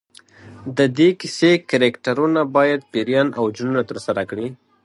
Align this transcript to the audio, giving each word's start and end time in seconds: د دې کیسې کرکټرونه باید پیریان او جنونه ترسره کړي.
د 0.77 0.79
دې 0.97 1.09
کیسې 1.19 1.51
کرکټرونه 1.69 2.41
باید 2.55 2.81
پیریان 2.91 3.27
او 3.39 3.43
جنونه 3.55 3.81
ترسره 3.89 4.21
کړي. 4.29 4.47